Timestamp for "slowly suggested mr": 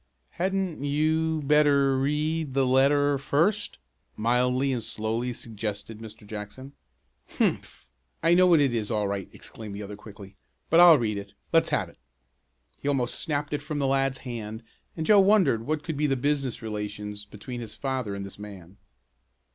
4.83-6.25